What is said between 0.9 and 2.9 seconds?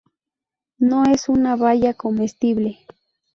es una baya comestible.